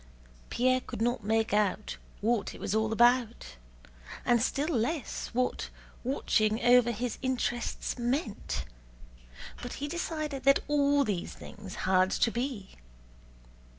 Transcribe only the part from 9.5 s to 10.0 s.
but he